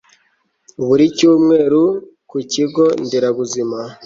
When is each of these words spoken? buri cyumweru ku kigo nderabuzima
buri 0.85 1.05
cyumweru 1.17 1.83
ku 2.29 2.37
kigo 2.51 2.85
nderabuzima 3.03 3.79